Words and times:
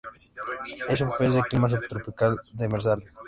Es 0.89 1.01
un 1.01 1.11
pez 1.15 1.35
de 1.35 1.43
clima 1.43 1.69
subtropical 1.69 2.39
demersal. 2.53 3.03